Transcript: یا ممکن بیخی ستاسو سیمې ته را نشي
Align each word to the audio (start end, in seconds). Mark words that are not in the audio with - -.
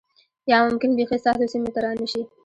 یا 0.51 0.57
ممکن 0.67 0.91
بیخی 0.97 1.17
ستاسو 1.23 1.45
سیمې 1.53 1.71
ته 1.75 1.79
را 1.85 1.91
نشي 1.99 2.21